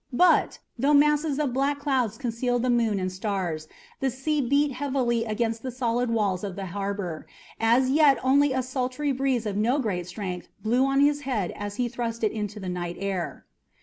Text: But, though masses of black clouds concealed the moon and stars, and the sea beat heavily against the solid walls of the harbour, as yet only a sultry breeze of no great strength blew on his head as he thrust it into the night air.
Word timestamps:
But, 0.17 0.57
though 0.79 0.95
masses 0.95 1.37
of 1.37 1.53
black 1.53 1.77
clouds 1.77 2.17
concealed 2.17 2.63
the 2.63 2.71
moon 2.71 2.99
and 2.99 3.11
stars, 3.11 3.65
and 3.65 3.73
the 3.99 4.09
sea 4.09 4.41
beat 4.41 4.71
heavily 4.71 5.25
against 5.25 5.61
the 5.61 5.69
solid 5.69 6.09
walls 6.09 6.43
of 6.43 6.55
the 6.55 6.65
harbour, 6.65 7.27
as 7.59 7.91
yet 7.91 8.17
only 8.23 8.51
a 8.51 8.63
sultry 8.63 9.11
breeze 9.11 9.45
of 9.45 9.55
no 9.55 9.77
great 9.77 10.07
strength 10.07 10.47
blew 10.63 10.85
on 10.87 11.01
his 11.01 11.21
head 11.21 11.51
as 11.55 11.75
he 11.75 11.87
thrust 11.87 12.23
it 12.23 12.31
into 12.31 12.59
the 12.59 12.67
night 12.67 12.95
air. 12.99 13.45